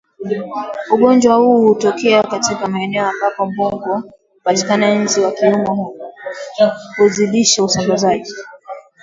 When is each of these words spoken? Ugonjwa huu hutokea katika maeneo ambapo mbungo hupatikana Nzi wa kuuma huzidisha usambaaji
Ugonjwa 0.91 1.35
huu 1.35 1.67
hutokea 1.67 2.23
katika 2.23 2.67
maeneo 2.67 3.05
ambapo 3.07 3.45
mbungo 3.45 4.03
hupatikana 4.35 4.95
Nzi 5.03 5.21
wa 5.21 5.31
kuuma 5.31 5.77
huzidisha 6.97 7.63
usambaaji 7.63 8.33